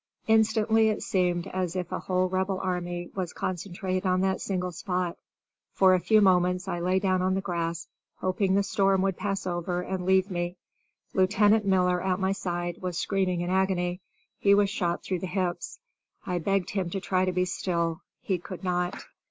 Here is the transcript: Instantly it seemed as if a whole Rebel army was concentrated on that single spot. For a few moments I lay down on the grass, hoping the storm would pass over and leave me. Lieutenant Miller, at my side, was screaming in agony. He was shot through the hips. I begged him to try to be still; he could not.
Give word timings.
Instantly 0.25 0.89
it 0.89 1.03
seemed 1.03 1.45
as 1.53 1.75
if 1.75 1.91
a 1.91 1.99
whole 1.99 2.27
Rebel 2.27 2.59
army 2.59 3.11
was 3.13 3.33
concentrated 3.33 4.03
on 4.03 4.21
that 4.21 4.41
single 4.41 4.71
spot. 4.71 5.15
For 5.73 5.93
a 5.93 5.99
few 5.99 6.21
moments 6.21 6.67
I 6.67 6.79
lay 6.79 6.97
down 6.97 7.21
on 7.21 7.35
the 7.35 7.39
grass, 7.41 7.87
hoping 8.15 8.55
the 8.55 8.63
storm 8.63 9.03
would 9.03 9.15
pass 9.15 9.45
over 9.45 9.81
and 9.83 10.03
leave 10.03 10.31
me. 10.31 10.55
Lieutenant 11.13 11.65
Miller, 11.67 12.01
at 12.01 12.19
my 12.19 12.31
side, 12.31 12.77
was 12.81 12.97
screaming 12.97 13.41
in 13.41 13.51
agony. 13.51 14.01
He 14.39 14.55
was 14.55 14.71
shot 14.71 15.03
through 15.03 15.19
the 15.19 15.27
hips. 15.27 15.77
I 16.25 16.39
begged 16.39 16.71
him 16.71 16.89
to 16.89 16.99
try 16.99 17.23
to 17.25 17.31
be 17.31 17.45
still; 17.45 18.01
he 18.23 18.39
could 18.39 18.63
not. 18.63 19.03